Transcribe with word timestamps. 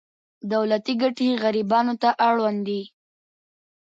دولتي 0.51 0.93
ګټې 1.01 1.27
غریبانو 1.43 1.93
ته 2.01 2.09
اړوند 2.27 2.59
دي. 2.67 2.81